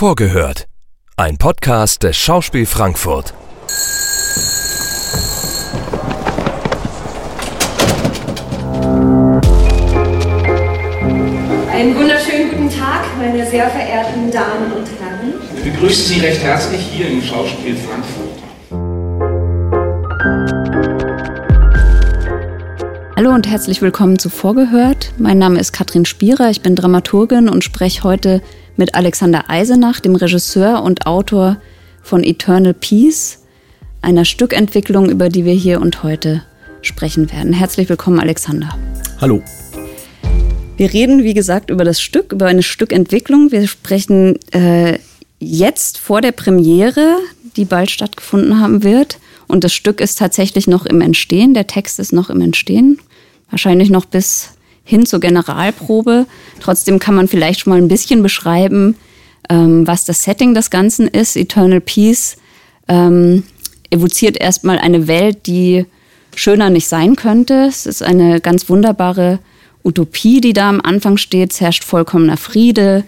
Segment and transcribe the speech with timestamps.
[0.00, 0.66] Vorgehört.
[1.18, 3.34] Ein Podcast des Schauspiel Frankfurt.
[11.70, 15.34] Einen wunderschönen guten Tag, meine sehr verehrten Damen und Herren.
[15.62, 18.40] Wir begrüßen Sie recht herzlich hier im Schauspiel Frankfurt.
[23.16, 25.12] Hallo und herzlich willkommen zu Vorgehört.
[25.18, 28.40] Mein Name ist Katrin Spierer, ich bin Dramaturgin und spreche heute
[28.80, 31.58] mit Alexander Eisenach, dem Regisseur und Autor
[32.02, 33.44] von Eternal Peace,
[34.00, 36.42] einer Stückentwicklung, über die wir hier und heute
[36.80, 37.52] sprechen werden.
[37.52, 38.70] Herzlich willkommen, Alexander.
[39.20, 39.42] Hallo.
[40.78, 43.52] Wir reden, wie gesagt, über das Stück, über eine Stückentwicklung.
[43.52, 44.98] Wir sprechen äh,
[45.38, 47.18] jetzt vor der Premiere,
[47.56, 49.18] die bald stattgefunden haben wird.
[49.46, 51.52] Und das Stück ist tatsächlich noch im Entstehen.
[51.52, 52.98] Der Text ist noch im Entstehen.
[53.50, 54.52] Wahrscheinlich noch bis
[54.90, 56.26] hin zur Generalprobe.
[56.60, 58.96] Trotzdem kann man vielleicht schon mal ein bisschen beschreiben,
[59.48, 61.36] ähm, was das Setting des Ganzen ist.
[61.36, 62.36] Eternal Peace
[62.88, 63.44] ähm,
[63.88, 65.86] evoziert erstmal eine Welt, die
[66.34, 67.66] schöner nicht sein könnte.
[67.68, 69.38] Es ist eine ganz wunderbare
[69.84, 71.52] Utopie, die da am Anfang steht.
[71.52, 73.04] Es herrscht vollkommener Friede.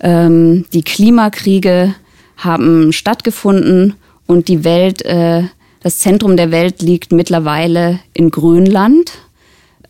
[0.00, 1.94] Ähm, die Klimakriege
[2.36, 3.94] haben stattgefunden
[4.26, 5.44] und die Welt, äh,
[5.80, 9.12] das Zentrum der Welt liegt mittlerweile in Grönland.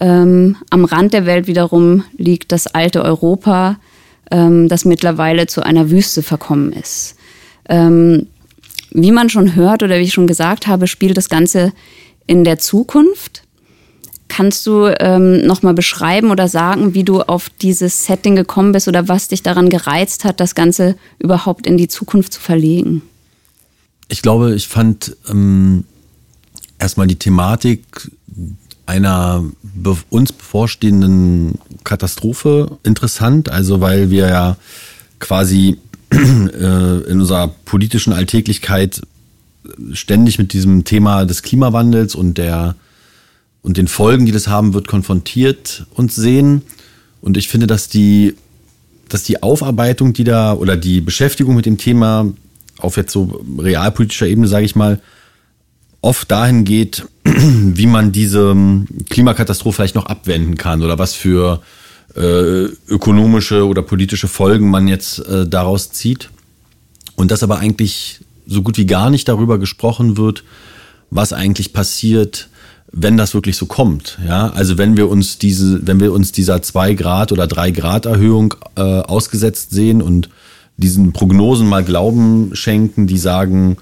[0.01, 3.79] Ähm, am Rand der Welt wiederum liegt das alte Europa,
[4.31, 7.17] ähm, das mittlerweile zu einer Wüste verkommen ist.
[7.69, 8.27] Ähm,
[8.91, 11.73] wie man schon hört oder wie ich schon gesagt habe, spielt das Ganze
[12.27, 13.43] in der Zukunft.
[14.29, 19.09] Kannst du ähm, nochmal beschreiben oder sagen, wie du auf dieses Setting gekommen bist oder
[19.09, 23.03] was dich daran gereizt hat, das Ganze überhaupt in die Zukunft zu verlegen?
[24.09, 25.85] Ich glaube, ich fand ähm,
[26.79, 28.11] erstmal die Thematik
[28.87, 29.45] einer
[29.83, 34.57] be uns bevorstehenden Katastrophe interessant, also weil wir ja
[35.19, 35.79] quasi
[36.13, 39.03] äh, in unserer politischen Alltäglichkeit
[39.93, 42.77] ständig mit diesem Thema des Klimawandels und der
[43.63, 46.63] und den Folgen, die das haben wird, konfrontiert uns sehen.
[47.21, 48.35] Und ich finde, dass die,
[49.09, 52.33] dass die Aufarbeitung, die da oder die Beschäftigung mit dem Thema
[52.79, 55.01] auf jetzt so realpolitischer Ebene, sage ich mal,
[56.01, 58.57] oft dahin geht, wie man diese
[59.09, 61.61] Klimakatastrophe vielleicht noch abwenden kann oder was für
[62.17, 66.31] äh, ökonomische oder politische Folgen man jetzt äh, daraus zieht.
[67.17, 70.45] Und dass aber eigentlich so gut wie gar nicht darüber gesprochen wird,
[71.11, 72.49] was eigentlich passiert,
[72.91, 74.19] wenn das wirklich so kommt.
[74.27, 78.07] Ja, also wenn wir uns diese, wenn wir uns dieser zwei Grad oder drei Grad
[78.07, 80.31] Erhöhung äh, ausgesetzt sehen und
[80.77, 83.77] diesen Prognosen mal Glauben schenken, die sagen,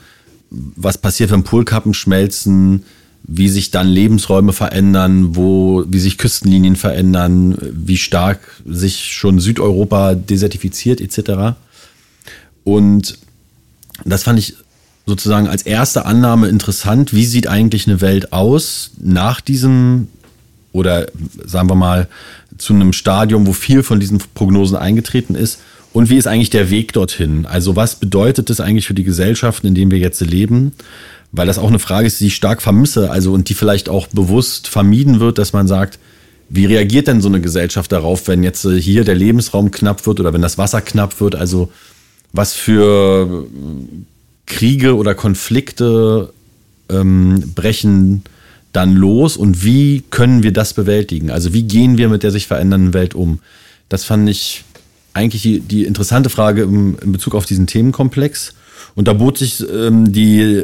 [0.50, 2.84] was passiert, wenn Polkappen schmelzen,
[3.24, 10.14] wie sich dann Lebensräume verändern, wo, wie sich Küstenlinien verändern, wie stark sich schon Südeuropa
[10.14, 11.56] desertifiziert, etc.
[12.62, 13.18] Und
[14.04, 14.54] das fand ich
[15.06, 17.12] sozusagen als erste Annahme interessant.
[17.12, 20.08] Wie sieht eigentlich eine Welt aus nach diesem
[20.72, 21.06] oder
[21.44, 22.08] sagen wir mal
[22.58, 25.60] zu einem Stadium, wo viel von diesen Prognosen eingetreten ist?
[25.96, 27.46] Und wie ist eigentlich der Weg dorthin?
[27.46, 30.72] Also was bedeutet das eigentlich für die Gesellschaften, in denen wir jetzt leben?
[31.32, 34.06] Weil das auch eine Frage ist, die ich stark vermisse, also und die vielleicht auch
[34.08, 35.98] bewusst vermieden wird, dass man sagt,
[36.50, 40.34] wie reagiert denn so eine Gesellschaft darauf, wenn jetzt hier der Lebensraum knapp wird oder
[40.34, 41.34] wenn das Wasser knapp wird?
[41.34, 41.72] Also
[42.30, 43.46] was für
[44.44, 46.30] Kriege oder Konflikte
[46.90, 48.22] ähm, brechen
[48.74, 51.30] dann los und wie können wir das bewältigen?
[51.30, 53.38] Also wie gehen wir mit der sich verändernden Welt um?
[53.88, 54.62] Das fand ich
[55.16, 58.54] eigentlich die, die interessante Frage im, in Bezug auf diesen Themenkomplex.
[58.94, 60.62] Und da bot sich ähm, die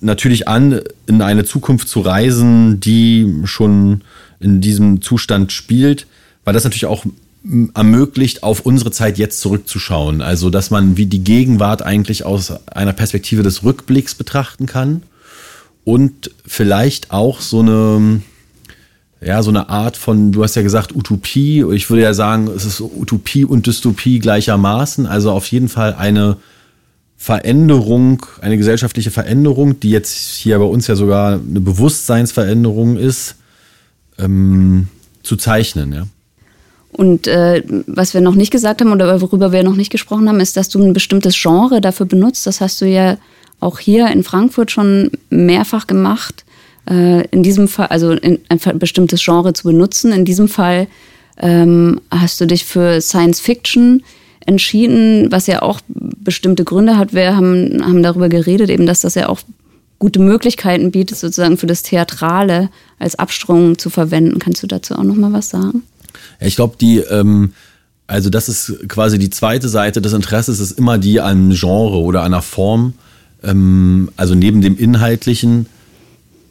[0.00, 4.02] natürlich an, in eine Zukunft zu reisen, die schon
[4.40, 6.06] in diesem Zustand spielt,
[6.44, 7.04] weil das natürlich auch
[7.74, 10.20] ermöglicht, auf unsere Zeit jetzt zurückzuschauen.
[10.20, 15.02] Also, dass man wie die Gegenwart eigentlich aus einer Perspektive des Rückblicks betrachten kann
[15.84, 18.20] und vielleicht auch so eine,
[19.22, 21.64] ja, so eine Art von, du hast ja gesagt, Utopie.
[21.74, 25.06] Ich würde ja sagen, es ist Utopie und Dystopie gleichermaßen.
[25.06, 26.38] Also auf jeden Fall eine
[27.18, 33.36] Veränderung, eine gesellschaftliche Veränderung, die jetzt hier bei uns ja sogar eine Bewusstseinsveränderung ist,
[34.18, 34.88] ähm,
[35.22, 36.06] zu zeichnen, ja.
[36.92, 40.40] Und äh, was wir noch nicht gesagt haben oder worüber wir noch nicht gesprochen haben,
[40.40, 42.46] ist, dass du ein bestimmtes Genre dafür benutzt.
[42.46, 43.16] Das hast du ja
[43.60, 46.44] auch hier in Frankfurt schon mehrfach gemacht
[46.88, 50.12] äh, in diesem Fall, also in ein bestimmtes Genre zu benutzen.
[50.12, 50.86] In diesem Fall
[51.38, 54.02] ähm, hast du dich für Science Fiction
[54.46, 57.12] entschieden, was ja auch bestimmte Gründe hat.
[57.12, 59.40] Wir haben, haben darüber geredet, eben, dass das ja auch
[59.98, 64.38] gute Möglichkeiten bietet, sozusagen für das Theatrale als Abstrung zu verwenden.
[64.38, 65.82] Kannst du dazu auch noch mal was sagen?
[66.40, 67.52] Ja, ich glaube, die ähm
[68.06, 72.24] Also das ist quasi die zweite Seite des Interesses, ist immer die an Genre oder
[72.24, 72.94] einer Form,
[73.44, 75.66] ähm, also neben dem Inhaltlichen,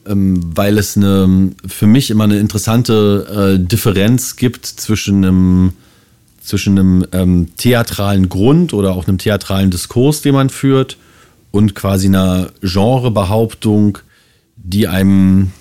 [0.06, 5.74] weil es eine, für mich immer eine interessante äh, Differenz gibt zwischen einem,
[6.42, 10.98] zwischen einem ähm, theatralen Grund oder auch einem theatralen Diskurs, den man führt,
[11.52, 13.98] und quasi einer Genrebehauptung,
[14.56, 15.52] die einem,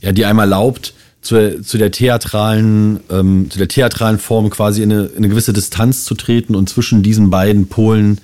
[0.00, 4.92] ja, die einem erlaubt, zu, zu der theatralen, ähm, zu der theatralen Form quasi in
[4.92, 8.20] eine, in eine gewisse Distanz zu treten und zwischen diesen beiden Polen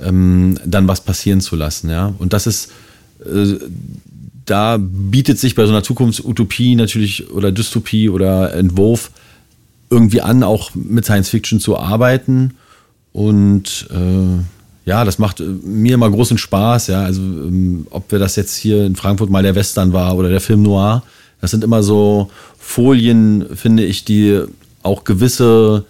[0.00, 1.88] ähm, dann was passieren zu lassen.
[1.88, 2.12] Ja?
[2.18, 2.70] Und das ist,
[3.24, 3.58] äh,
[4.52, 9.10] da bietet sich bei so einer Zukunftsutopie natürlich oder Dystopie oder Entwurf
[9.88, 12.52] irgendwie an, auch mit Science Fiction zu arbeiten.
[13.14, 14.42] Und äh,
[14.84, 17.00] ja, das macht mir immer großen Spaß, ja.
[17.00, 20.42] Also, ähm, ob wir das jetzt hier in Frankfurt mal der Western war oder der
[20.42, 21.02] Film Noir,
[21.40, 24.38] das sind immer so Folien, finde ich, die
[24.82, 25.86] auch gewisse,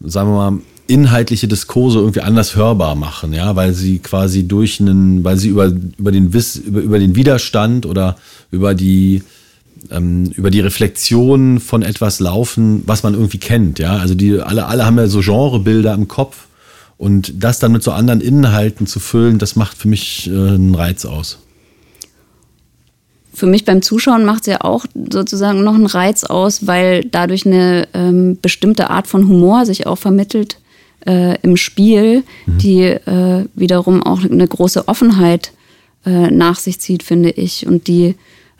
[0.00, 5.22] sagen wir mal, inhaltliche Diskurse irgendwie anders hörbar machen, ja, weil sie quasi durch einen,
[5.22, 8.16] weil sie über, über den Wiss, über, über den Widerstand oder
[8.50, 9.22] über die,
[9.90, 13.98] ähm, über die Reflexion von etwas laufen, was man irgendwie kennt, ja.
[13.98, 16.46] Also die, alle, alle haben ja so Genrebilder im Kopf.
[16.96, 20.74] Und das dann mit so anderen Inhalten zu füllen, das macht für mich äh, einen
[20.74, 21.38] Reiz aus
[23.38, 27.46] für mich beim Zuschauen macht es ja auch sozusagen noch einen Reiz aus, weil dadurch
[27.46, 30.58] eine ähm, bestimmte Art von Humor sich auch vermittelt
[31.06, 32.58] äh, im Spiel, mhm.
[32.58, 35.52] die äh, wiederum auch eine große Offenheit
[36.04, 38.14] äh, nach sich zieht, finde ich, und die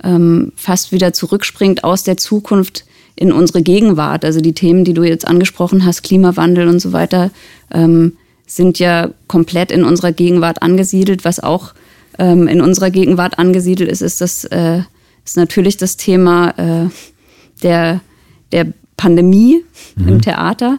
[0.04, 2.84] ähm, fast wieder zurückspringt aus der Zukunft
[3.16, 4.24] in unsere Gegenwart.
[4.24, 7.30] Also die Themen, die du jetzt angesprochen hast, Klimawandel und so weiter,
[7.72, 8.12] ähm,
[8.46, 11.74] sind ja komplett in unserer Gegenwart angesiedelt, was auch
[12.18, 14.82] ähm, in unserer Gegenwart angesiedelt ist, ist das äh,
[15.28, 16.88] ist natürlich das Thema äh,
[17.62, 18.00] der,
[18.52, 19.62] der Pandemie
[19.96, 20.08] mhm.
[20.08, 20.78] im Theater.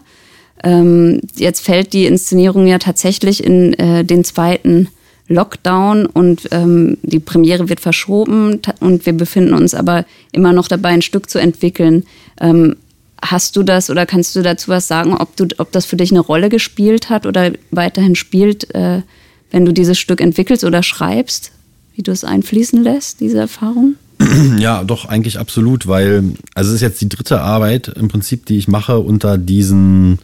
[0.62, 4.88] Ähm, jetzt fällt die Inszenierung ja tatsächlich in äh, den zweiten
[5.28, 10.88] Lockdown und ähm, die Premiere wird verschoben und wir befinden uns aber immer noch dabei,
[10.90, 12.04] ein Stück zu entwickeln.
[12.40, 12.76] Ähm,
[13.22, 16.10] hast du das oder kannst du dazu was sagen, ob, du, ob das für dich
[16.10, 19.02] eine Rolle gespielt hat oder weiterhin spielt, äh,
[19.50, 21.52] wenn du dieses Stück entwickelst oder schreibst,
[21.94, 23.94] wie du es einfließen lässt, diese Erfahrung?
[24.58, 26.24] Ja, doch, eigentlich absolut, weil,
[26.54, 30.18] also es ist jetzt die dritte Arbeit im Prinzip, die ich mache unter diesen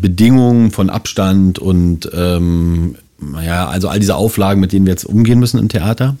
[0.00, 2.96] Bedingungen von Abstand und ähm,
[3.44, 6.16] ja, also all diese Auflagen, mit denen wir jetzt umgehen müssen im Theater.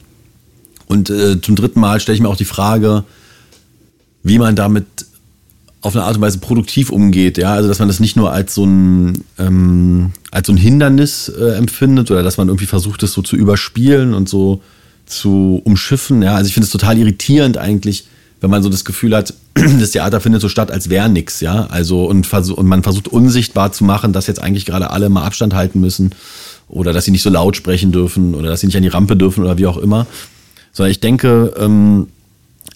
[0.86, 3.04] Und äh, zum dritten Mal stelle ich mir auch die Frage,
[4.22, 4.86] wie man damit
[5.82, 8.54] auf eine Art und Weise produktiv umgeht, ja, also dass man das nicht nur als
[8.54, 13.12] so ein ähm, als so ein Hindernis äh, empfindet oder dass man irgendwie versucht, das
[13.12, 14.62] so zu überspielen und so
[15.06, 18.08] zu umschiffen, ja, also ich finde es total irritierend eigentlich,
[18.40, 21.66] wenn man so das Gefühl hat, das Theater findet so statt, als wäre nichts, ja,
[21.66, 25.54] also und, und man versucht unsichtbar zu machen, dass jetzt eigentlich gerade alle mal Abstand
[25.54, 26.10] halten müssen
[26.68, 29.16] oder dass sie nicht so laut sprechen dürfen oder dass sie nicht an die Rampe
[29.16, 30.06] dürfen oder wie auch immer,
[30.72, 32.08] sondern ich denke, ähm,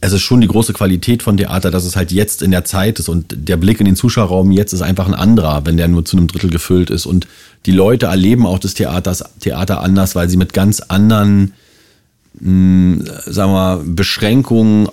[0.00, 2.98] es ist schon die große Qualität von Theater, dass es halt jetzt in der Zeit
[2.98, 6.04] ist und der Blick in den Zuschauerraum jetzt ist einfach ein anderer, wenn der nur
[6.04, 7.04] zu einem Drittel gefüllt ist.
[7.04, 7.26] Und
[7.66, 11.52] die Leute erleben auch das Theaters, Theater anders, weil sie mit ganz anderen,
[12.40, 14.88] mh, hm, sagen wir mal, Beschränkungen,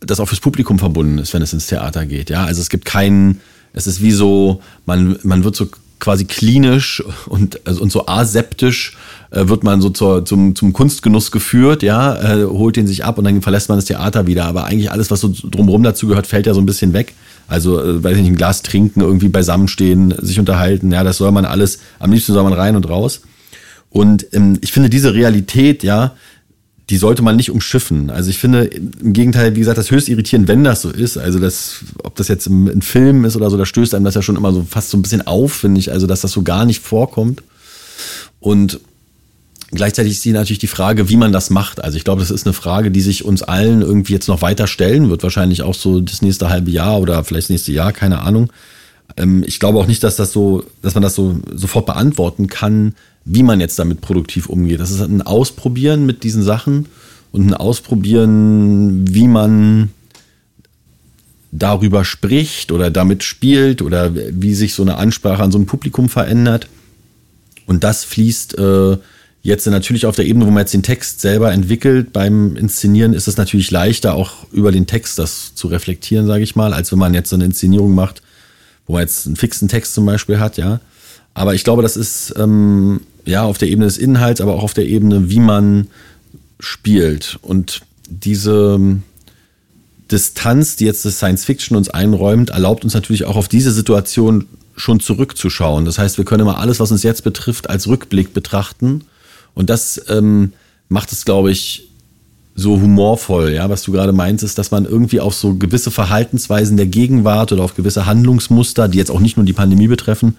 [0.00, 2.30] das auch fürs Publikum verbunden ist, wenn es ins Theater geht.
[2.30, 3.40] Ja, also es gibt keinen,
[3.72, 5.66] es ist wie so, man, man wird so
[5.98, 8.96] quasi klinisch und, also, und so aseptisch
[9.30, 13.18] äh, wird man so zur, zum, zum Kunstgenuss geführt, ja, äh, holt den sich ab
[13.18, 14.44] und dann verlässt man das Theater wieder.
[14.44, 17.14] Aber eigentlich alles, was so drumherum dazu gehört, fällt ja so ein bisschen weg.
[17.48, 21.32] Also, äh, weiß ich nicht, ein Glas trinken, irgendwie beisammenstehen, sich unterhalten, ja, das soll
[21.32, 23.22] man alles, am liebsten soll man rein und raus.
[23.90, 26.12] Und ähm, ich finde diese Realität, ja,
[26.90, 28.10] die sollte man nicht umschiffen.
[28.10, 31.18] Also ich finde im Gegenteil, wie gesagt, das höchst irritierend, wenn das so ist.
[31.18, 34.14] Also das, ob das jetzt im, im Film ist oder so, da stößt einem das
[34.14, 35.92] ja schon immer so fast so ein bisschen auf, finde ich.
[35.92, 37.42] Also dass das so gar nicht vorkommt.
[38.40, 38.80] Und
[39.70, 41.84] gleichzeitig ist die natürlich die Frage, wie man das macht.
[41.84, 44.66] Also ich glaube, das ist eine Frage, die sich uns allen irgendwie jetzt noch weiter
[44.66, 45.22] stellen wird.
[45.22, 48.50] Wahrscheinlich auch so das nächste halbe Jahr oder vielleicht das nächste Jahr, keine Ahnung.
[49.18, 52.94] Ähm, ich glaube auch nicht, dass das so, dass man das so sofort beantworten kann
[53.30, 54.80] wie man jetzt damit produktiv umgeht.
[54.80, 56.86] Das ist ein Ausprobieren mit diesen Sachen
[57.30, 59.90] und ein Ausprobieren, wie man
[61.52, 66.08] darüber spricht oder damit spielt oder wie sich so eine Ansprache an so ein Publikum
[66.08, 66.68] verändert.
[67.66, 68.96] Und das fließt äh,
[69.42, 72.14] jetzt natürlich auf der Ebene, wo man jetzt den Text selber entwickelt.
[72.14, 76.56] Beim Inszenieren ist es natürlich leichter, auch über den Text das zu reflektieren, sage ich
[76.56, 78.22] mal, als wenn man jetzt so eine Inszenierung macht,
[78.86, 80.80] wo man jetzt einen fixen Text zum Beispiel hat, ja.
[81.38, 84.74] Aber ich glaube, das ist ähm, ja, auf der Ebene des Inhalts, aber auch auf
[84.74, 85.86] der Ebene, wie man
[86.58, 87.38] spielt.
[87.42, 89.04] Und diese ähm,
[90.10, 94.46] Distanz, die jetzt das Science Fiction uns einräumt, erlaubt uns natürlich auch auf diese Situation
[94.76, 95.84] schon zurückzuschauen.
[95.84, 99.02] Das heißt, wir können immer alles, was uns jetzt betrifft, als Rückblick betrachten.
[99.54, 100.54] Und das ähm,
[100.88, 101.88] macht es, glaube ich,
[102.56, 106.76] so humorvoll, ja, was du gerade meinst, ist, dass man irgendwie auf so gewisse Verhaltensweisen
[106.76, 110.36] der Gegenwart oder auf gewisse Handlungsmuster, die jetzt auch nicht nur die Pandemie betreffen,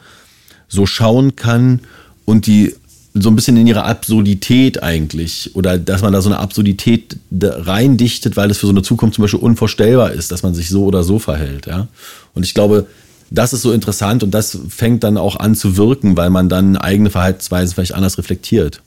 [0.69, 1.81] so schauen kann
[2.25, 2.75] und die
[3.13, 8.38] so ein bisschen in ihre Absurdität eigentlich oder dass man da so eine Absurdität reindichtet,
[8.38, 11.03] weil es für so eine Zukunft zum Beispiel unvorstellbar ist, dass man sich so oder
[11.03, 11.88] so verhält, ja.
[12.35, 12.88] Und ich glaube,
[13.31, 16.77] das ist so interessant und das fängt dann auch an zu wirken, weil man dann
[16.77, 18.81] eigene Verhaltensweisen vielleicht anders reflektiert.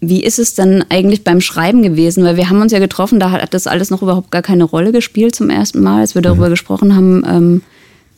[0.00, 2.22] Wie ist es denn eigentlich beim Schreiben gewesen?
[2.24, 4.92] Weil wir haben uns ja getroffen, da hat das alles noch überhaupt gar keine Rolle
[4.92, 6.50] gespielt zum ersten Mal, als wir darüber mhm.
[6.50, 7.24] gesprochen haben.
[7.26, 7.62] Ähm,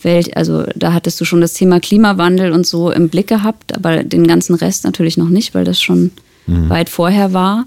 [0.02, 4.04] Welt, also da hattest du schon das Thema Klimawandel und so im Blick gehabt, aber
[4.04, 6.10] den ganzen Rest natürlich noch nicht, weil das schon
[6.46, 6.68] mhm.
[6.68, 7.66] weit vorher war.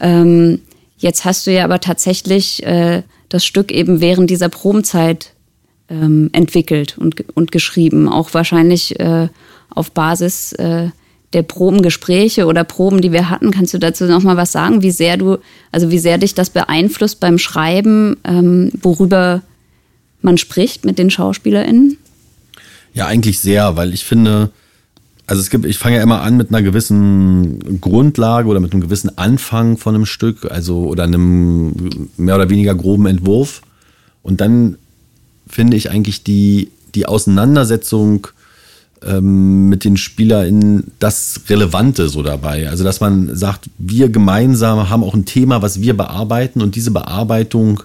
[0.00, 0.60] Ähm,
[0.98, 5.32] jetzt hast du ja aber tatsächlich äh, das Stück eben während dieser Probenzeit
[5.88, 9.28] ähm, entwickelt und, und geschrieben, auch wahrscheinlich äh,
[9.70, 10.88] auf Basis äh,
[11.32, 13.50] der Probengespräche oder Proben, die wir hatten.
[13.50, 15.38] Kannst du dazu noch mal was sagen, wie sehr du,
[15.72, 19.42] also wie sehr dich das beeinflusst beim Schreiben, ähm, worüber
[20.26, 21.96] man spricht mit den SchauspielerInnen?
[22.92, 24.50] Ja, eigentlich sehr, weil ich finde,
[25.26, 28.82] also es gibt, ich fange ja immer an mit einer gewissen Grundlage oder mit einem
[28.82, 33.62] gewissen Anfang von einem Stück, also oder einem mehr oder weniger groben Entwurf.
[34.22, 34.76] Und dann
[35.46, 38.26] finde ich eigentlich die, die Auseinandersetzung
[39.04, 42.68] ähm, mit den SpielerInnen das Relevante so dabei.
[42.68, 46.90] Also, dass man sagt, wir gemeinsam haben auch ein Thema, was wir bearbeiten und diese
[46.90, 47.82] Bearbeitung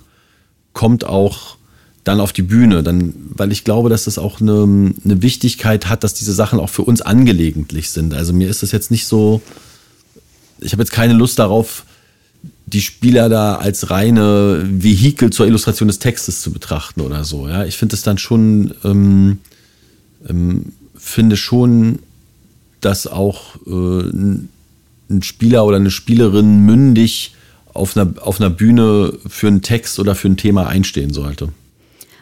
[0.73, 1.57] kommt auch
[2.03, 6.03] dann auf die Bühne, dann, weil ich glaube, dass das auch eine, eine Wichtigkeit hat,
[6.03, 8.13] dass diese Sachen auch für uns angelegentlich sind.
[8.13, 9.41] Also mir ist das jetzt nicht so,
[10.59, 11.85] ich habe jetzt keine Lust darauf,
[12.65, 17.47] die Spieler da als reine Vehikel zur Illustration des Textes zu betrachten oder so.
[17.47, 19.39] Ja, ich finde es dann schon, ähm,
[20.27, 21.99] ähm, finde schon,
[22.79, 24.49] dass auch äh, ein
[25.21, 27.35] Spieler oder eine Spielerin mündig
[27.73, 31.49] auf einer, auf einer Bühne für einen Text oder für ein Thema einstehen sollte.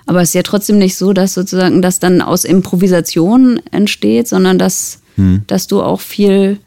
[0.09, 4.57] Aber es ist ja trotzdem nicht so, dass sozusagen das dann aus Improvisation entsteht, sondern
[4.57, 5.43] dass, hm.
[5.45, 6.57] dass du auch viel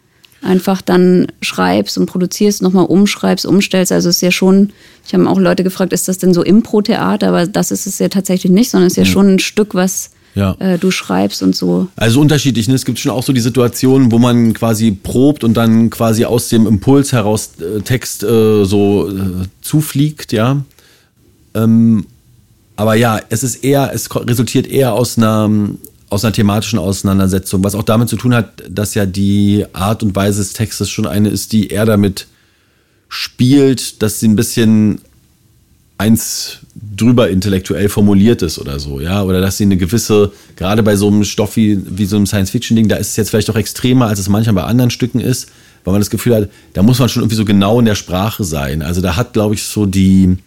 [0.43, 3.91] einfach dann schreibst und produzierst, nochmal umschreibst, umstellst.
[3.91, 4.71] Also es ist ja schon,
[5.05, 7.27] ich habe auch Leute gefragt, ist das denn so Impro-Theater?
[7.27, 10.11] Aber das ist es ja tatsächlich nicht, sondern es ist ja, schon ein Stück, was
[10.37, 10.55] ja.
[10.61, 11.89] äh, du schreibst und so.
[11.97, 12.69] Also unterschiedlich.
[12.69, 12.77] Ne?
[12.77, 16.49] Es gibt schon auch so die Situationen, wo man quasi probt und dann quasi aus
[16.49, 20.63] dem Impuls heraus äh, Text äh, so äh, zufliegt, ja.
[21.55, 22.07] Ähm,
[22.77, 25.51] aber ja, es ist eher, es resultiert eher aus einer,
[26.09, 30.15] aus einer thematischen Auseinandersetzung, was auch damit zu tun hat, dass ja die Art und
[30.17, 32.27] Weise des Textes schon eine ist, die eher damit
[33.09, 35.01] spielt, dass sie ein bisschen
[35.99, 36.59] eins
[36.97, 41.07] drüber intellektuell formuliert ist oder so, ja, oder dass sie eine gewisse, gerade bei so
[41.09, 44.19] einem Stoff wie, wie so einem Science-Fiction-Ding, da ist es jetzt vielleicht auch extremer, als
[44.19, 45.49] es manchmal bei anderen Stücken ist,
[45.85, 48.45] weil man das Gefühl hat, da muss man schon irgendwie so genau in der Sprache
[48.45, 48.83] sein.
[48.83, 50.39] Also da hat, glaube ich, so die,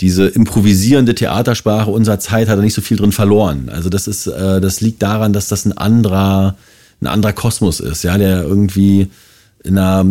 [0.00, 3.68] diese improvisierende Theatersprache unserer Zeit hat er nicht so viel drin verloren.
[3.68, 6.56] Also das ist, äh, das liegt daran, dass das ein anderer,
[7.00, 9.08] ein anderer Kosmos ist, ja, der irgendwie
[9.62, 10.06] in einer,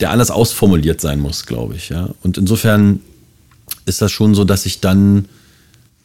[0.00, 2.10] der anders ausformuliert sein muss, glaube ich, ja.
[2.22, 3.00] Und insofern
[3.86, 5.26] ist das schon so, dass ich dann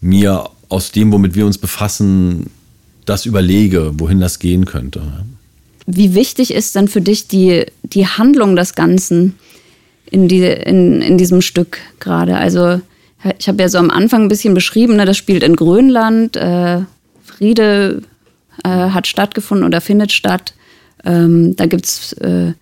[0.01, 2.51] mir aus dem, womit wir uns befassen,
[3.05, 5.01] das überlege, wohin das gehen könnte.
[5.87, 9.35] Wie wichtig ist dann für dich die, die Handlung des Ganzen
[10.09, 12.37] in, die, in, in diesem Stück gerade?
[12.37, 12.81] Also
[13.37, 16.81] ich habe ja so am Anfang ein bisschen beschrieben, ne, das spielt in Grönland, äh,
[17.23, 18.03] Friede
[18.63, 20.53] äh, hat stattgefunden oder findet statt.
[21.03, 22.53] Ähm, da gibt es äh,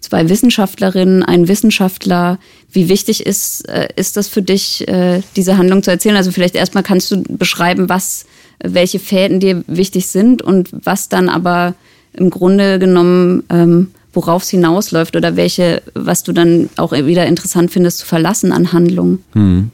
[0.00, 2.38] zwei Wissenschaftlerinnen, einen Wissenschaftler.
[2.72, 6.16] Wie wichtig ist, äh, ist das für dich, äh, diese Handlung zu erzählen?
[6.16, 8.26] Also vielleicht erstmal kannst du beschreiben, was,
[8.62, 11.74] welche Fäden dir wichtig sind und was dann aber
[12.14, 17.70] im Grunde genommen, ähm, worauf es hinausläuft oder welche, was du dann auch wieder interessant
[17.70, 19.22] findest zu verlassen an Handlungen.
[19.34, 19.70] Hm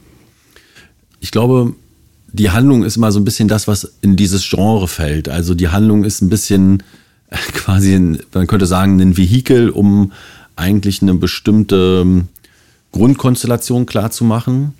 [1.25, 1.73] ich glaube,
[2.31, 5.27] die Handlung ist immer so ein bisschen das, was in dieses Genre fällt.
[5.27, 6.83] Also die Handlung ist ein bisschen
[7.31, 10.11] äh, quasi, ein, man könnte sagen, ein Vehikel, um
[10.55, 12.27] eigentlich eine bestimmte ähm,
[12.91, 14.75] Grundkonstellation klarzumachen.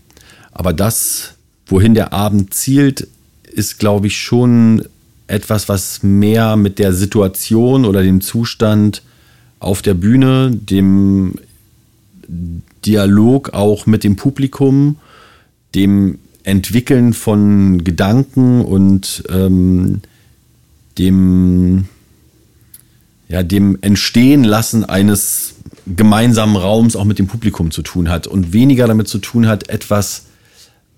[0.52, 1.34] Aber das,
[1.66, 3.08] wohin der Abend zielt,
[3.52, 4.86] ist, glaube ich, schon
[5.26, 9.02] etwas, was mehr mit der Situation oder dem Zustand
[9.58, 11.40] auf der Bühne, dem
[12.86, 14.98] Dialog auch mit dem Publikum,
[15.74, 20.02] dem Entwickeln von Gedanken und ähm,
[20.98, 21.86] dem,
[23.28, 25.56] ja, dem Entstehen lassen eines
[25.88, 29.70] gemeinsamen Raums auch mit dem Publikum zu tun hat und weniger damit zu tun hat,
[29.70, 30.26] etwas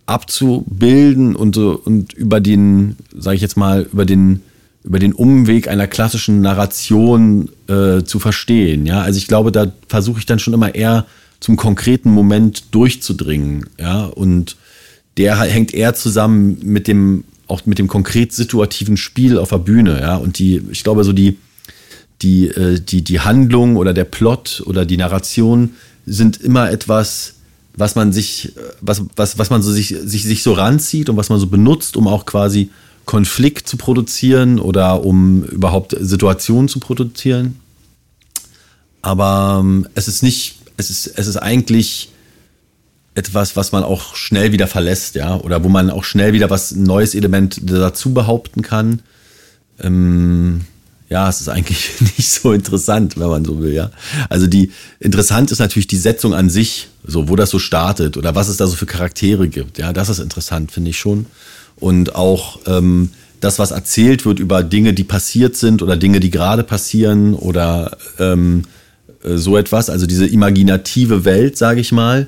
[0.05, 4.41] abzubilden und, und über den, sage ich jetzt mal, über den
[4.87, 8.85] über den Umweg einer klassischen Narration äh, zu verstehen.
[8.85, 11.05] Ja, also ich glaube, da versuche ich dann schon immer eher
[11.41, 13.65] zum konkreten Moment durchzudringen.
[13.77, 14.55] Ja, und
[15.17, 20.01] der hängt eher zusammen mit dem auch mit dem konkret situativen Spiel auf der Bühne.
[20.01, 21.37] Ja, und die, ich glaube, so die
[22.21, 25.71] die äh, die die Handlung oder der Plot oder die Narration
[26.05, 27.35] sind immer etwas
[27.77, 31.29] was man sich, was, was, was man so sich, sich, sich so ranzieht und was
[31.29, 32.71] man so benutzt, um auch quasi
[33.05, 37.59] Konflikt zu produzieren oder um überhaupt Situationen zu produzieren.
[39.03, 42.09] Aber ähm, es ist nicht, es ist, es ist eigentlich
[43.17, 46.73] etwas, was man auch schnell wieder verlässt, ja, oder wo man auch schnell wieder was
[46.75, 49.01] neues Element dazu behaupten kann.
[49.81, 50.61] Ähm,
[51.09, 53.89] ja, es ist eigentlich nicht so interessant, wenn man so will, ja.
[54.29, 58.35] Also die interessant ist natürlich die Setzung an sich, so wo das so startet oder
[58.35, 59.79] was es da so für Charaktere gibt.
[59.79, 61.25] Ja, das ist interessant, finde ich schon.
[61.75, 63.09] Und auch ähm,
[63.39, 67.97] das, was erzählt wird über Dinge, die passiert sind oder Dinge, die gerade passieren oder
[68.19, 68.63] ähm,
[69.23, 69.89] äh, so etwas.
[69.89, 72.27] Also diese imaginative Welt, sage ich mal.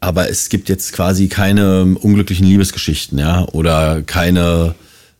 [0.00, 4.74] Aber es gibt jetzt quasi keine unglücklichen Liebesgeschichten, ja, oder keine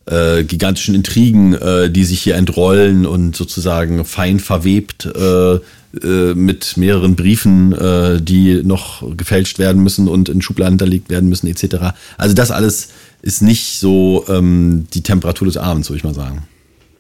[0.06, 5.58] äh, gigantischen Intrigen, äh, die sich hier entrollen und sozusagen fein verwebt äh,
[6.02, 11.28] äh, mit mehreren Briefen, äh, die noch gefälscht werden müssen und in Schubladen hinterlegt werden
[11.28, 11.94] müssen, etc.
[12.16, 12.90] Also das alles
[13.23, 16.47] ist nicht so ähm, die Temperatur des Abends, würde ich mal sagen.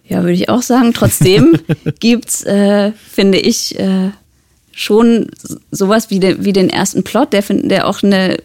[0.08, 0.92] Ja, würde ich auch sagen.
[0.94, 1.58] Trotzdem
[2.00, 4.10] gibt's, äh, finde ich, äh,
[4.72, 5.28] schon
[5.70, 8.36] sowas wie, de, wie den ersten Plot, der, der auch eine,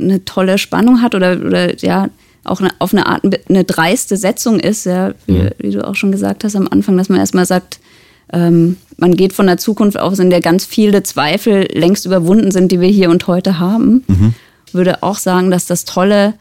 [0.00, 2.08] eine tolle Spannung hat oder, oder ja,
[2.44, 5.50] auch eine, auf eine Art eine dreiste Setzung ist, ja, wie, mhm.
[5.58, 7.80] wie, du auch schon gesagt hast am Anfang, dass man erstmal sagt,
[8.32, 12.72] ähm, man geht von der Zukunft aus, in der ganz viele Zweifel längst überwunden sind,
[12.72, 14.04] die wir hier und heute haben.
[14.06, 14.34] Mhm.
[14.72, 16.34] Würde auch sagen, dass das Tolle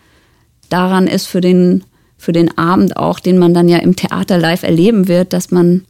[0.70, 1.84] daran ist für den,
[2.18, 5.86] für den Abend auch, den man dann ja im Theater live erleben wird, dass man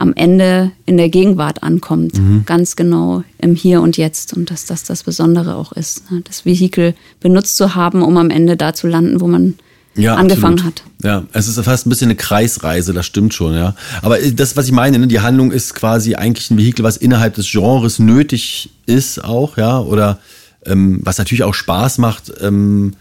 [0.00, 2.44] am Ende in der Gegenwart ankommt, mhm.
[2.46, 6.22] ganz genau im Hier und Jetzt und dass das das Besondere auch ist, ne?
[6.24, 9.56] das Vehikel benutzt zu haben, um am Ende da zu landen, wo man
[9.96, 10.80] ja, angefangen absolut.
[10.80, 11.04] hat.
[11.04, 13.74] Ja, es ist fast ein bisschen eine Kreisreise, das stimmt schon, ja.
[14.00, 17.34] Aber das, was ich meine, ne, die Handlung ist quasi eigentlich ein Vehikel, was innerhalb
[17.34, 20.18] des Genres nötig ist auch, ja, oder
[20.64, 22.94] ähm, was natürlich auch Spaß macht, ähm,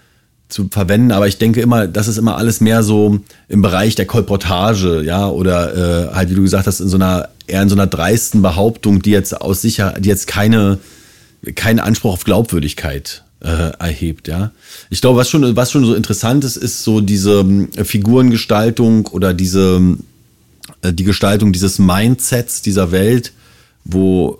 [0.49, 4.07] zu verwenden, aber ich denke immer, das ist immer alles mehr so im Bereich der
[4.07, 7.75] Kolportage, ja, oder äh, halt, wie du gesagt hast, in so einer, eher in so
[7.75, 10.79] einer dreisten Behauptung, die jetzt aus sicher, die jetzt keine,
[11.53, 14.51] keinen Anspruch auf Glaubwürdigkeit äh, erhebt, ja.
[14.89, 19.35] Ich glaube, was schon, was schon so interessant ist, ist so diese äh, Figurengestaltung oder
[19.35, 19.97] diese,
[20.81, 23.33] äh, die Gestaltung dieses Mindsets dieser Welt,
[23.85, 24.39] wo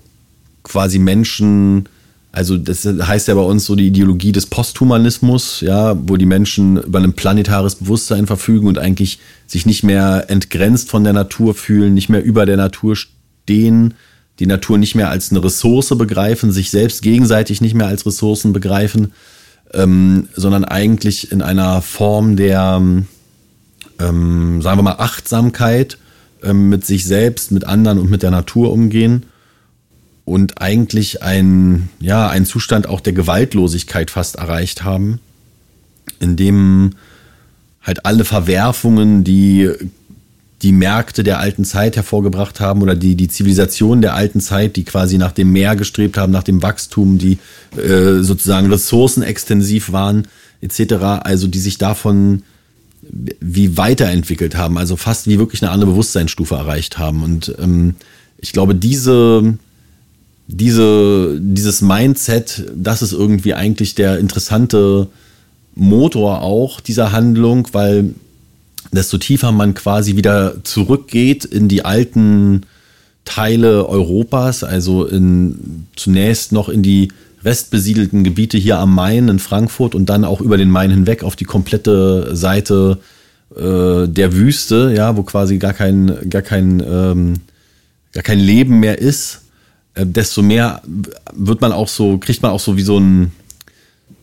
[0.63, 1.87] quasi Menschen
[2.31, 6.77] also das heißt ja bei uns so die Ideologie des Posthumanismus, ja, wo die Menschen
[6.77, 11.95] über ein planetares Bewusstsein verfügen und eigentlich sich nicht mehr entgrenzt von der Natur fühlen,
[11.95, 13.95] nicht mehr über der Natur stehen,
[14.37, 18.53] die Natur nicht mehr als eine Ressource begreifen, sich selbst gegenseitig nicht mehr als Ressourcen
[18.53, 19.11] begreifen,
[19.73, 22.79] ähm, sondern eigentlich in einer Form der,
[23.99, 25.97] ähm, sagen wir mal, Achtsamkeit
[26.43, 29.25] ähm, mit sich selbst, mit anderen und mit der Natur umgehen
[30.29, 35.19] und eigentlich ein, ja, einen Zustand auch der Gewaltlosigkeit fast erreicht haben,
[36.19, 36.91] in dem
[37.81, 39.71] halt alle Verwerfungen, die
[40.61, 44.83] die Märkte der alten Zeit hervorgebracht haben oder die, die Zivilisation der alten Zeit, die
[44.83, 47.39] quasi nach dem Meer gestrebt haben, nach dem Wachstum, die
[47.77, 50.27] äh, sozusagen ressourcenextensiv waren,
[50.61, 52.43] etc., also die sich davon
[53.01, 57.23] wie weiterentwickelt haben, also fast wie wirklich eine andere Bewusstseinsstufe erreicht haben.
[57.23, 57.95] Und ähm,
[58.37, 59.57] ich glaube, diese,
[60.51, 65.07] diese, dieses Mindset, das ist irgendwie eigentlich der interessante
[65.75, 68.15] Motor auch dieser Handlung, weil
[68.91, 72.63] desto tiefer man quasi wieder zurückgeht in die alten
[73.25, 77.09] Teile Europas, also in, zunächst noch in die
[77.45, 81.35] restbesiedelten Gebiete hier am Main in Frankfurt und dann auch über den Main hinweg auf
[81.35, 82.97] die komplette Seite
[83.55, 87.33] äh, der Wüste, ja, wo quasi gar kein, gar kein, ähm,
[88.13, 89.41] gar kein Leben mehr ist
[90.05, 90.81] desto mehr
[91.33, 93.31] wird man auch so, kriegt man auch so wie so ein,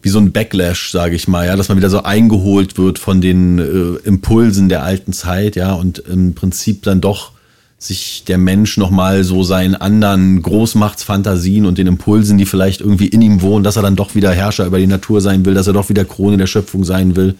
[0.02, 3.20] wie so ein Backlash, sage ich mal, ja, dass man wieder so eingeholt wird von
[3.20, 7.32] den äh, Impulsen der alten Zeit, ja, und im Prinzip dann doch
[7.78, 13.20] sich der Mensch nochmal so seinen anderen Großmachtsfantasien und den Impulsen, die vielleicht irgendwie in
[13.20, 15.74] ihm wohnen, dass er dann doch wieder Herrscher über die Natur sein will, dass er
[15.74, 17.34] doch wieder Krone der Schöpfung sein will,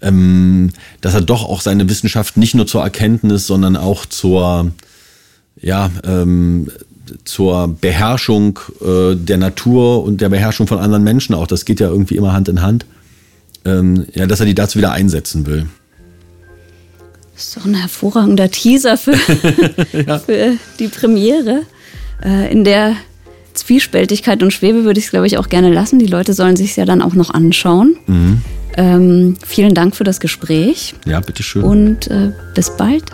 [0.00, 4.72] ähm, dass er doch auch seine Wissenschaft nicht nur zur Erkenntnis, sondern auch zur,
[5.60, 6.70] ja, ähm,
[7.24, 11.46] zur Beherrschung äh, der Natur und der Beherrschung von anderen Menschen auch.
[11.46, 12.86] Das geht ja irgendwie immer Hand in Hand.
[13.64, 15.66] Ähm, ja, dass er die dazu wieder einsetzen will.
[17.34, 19.12] Das ist doch ein hervorragender Teaser für,
[20.06, 20.18] ja.
[20.18, 21.62] für die Premiere.
[22.24, 22.96] Äh, in der
[23.54, 25.98] Zwiespältigkeit und Schwebe würde ich es, glaube ich, auch gerne lassen.
[25.98, 27.96] Die Leute sollen sich ja dann auch noch anschauen.
[28.06, 28.42] Mhm.
[28.76, 30.94] Ähm, vielen Dank für das Gespräch.
[31.04, 31.62] Ja, bitteschön.
[31.62, 33.04] Und äh, bis bald.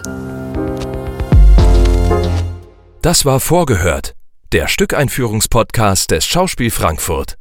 [3.05, 4.14] Das war Vorgehört,
[4.55, 7.37] der Stückeinführungspodcast des Schauspiel Frankfurt.